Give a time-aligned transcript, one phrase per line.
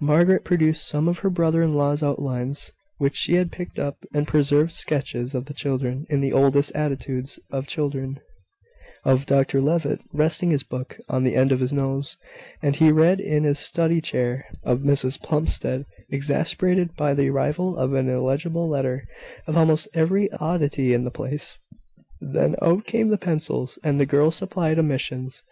[0.00, 4.26] Margaret produced some of her brother in law's outlines, which she had picked up and
[4.26, 8.18] preserved sketches of the children, in the oddest attitudes of children
[9.04, 12.16] of Dr Levitt, resting his book on the end of his nose,
[12.62, 17.92] as he read in his study chair of Mrs Plumstead, exasperated by the arrival of
[17.92, 19.06] an illegible letter
[19.46, 21.58] of almost every oddity in the place.
[22.22, 25.42] Then out came the pencils, and the girls supplied omissions.